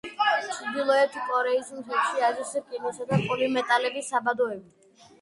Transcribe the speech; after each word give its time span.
ჩრდილოეთ 0.53 1.19
კორეის 1.27 1.69
მთებში 1.77 2.25
არის 2.31 2.57
რკინისა 2.65 3.09
და 3.13 3.23
პოლიმეტალების 3.31 4.15
საბადოები. 4.19 4.71